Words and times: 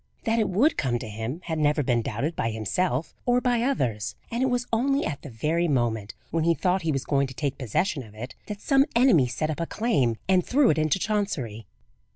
That 0.23 0.39
it 0.39 0.49
would 0.49 0.77
come 0.79 0.97
to 0.97 1.07
him, 1.07 1.41
had 1.43 1.59
never 1.59 1.83
been 1.83 2.01
doubted 2.01 2.35
by 2.35 2.49
himself 2.49 3.13
or 3.23 3.39
by 3.39 3.61
others; 3.61 4.15
and 4.31 4.41
it 4.41 4.47
was 4.47 4.65
only 4.73 5.05
at 5.05 5.21
the 5.21 5.29
very 5.29 5.67
moment 5.67 6.15
when 6.31 6.43
he 6.43 6.55
thought 6.55 6.81
he 6.81 6.91
was 6.91 7.05
going 7.05 7.27
to 7.27 7.35
take 7.35 7.59
possession 7.59 8.01
of 8.01 8.15
it, 8.15 8.33
that 8.47 8.61
some 8.61 8.87
enemy 8.95 9.27
set 9.27 9.51
up 9.51 9.59
a 9.59 9.67
claim 9.67 10.15
and 10.27 10.43
threw 10.43 10.71
it 10.71 10.79
into 10.79 10.97
Chancery. 10.97 11.67